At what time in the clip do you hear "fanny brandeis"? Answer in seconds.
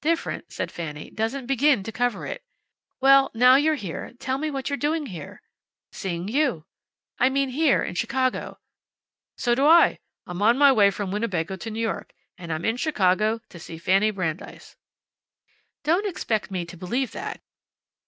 13.78-14.74